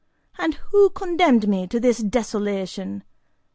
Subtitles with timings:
[0.39, 3.03] And who condemned me to this desolation'?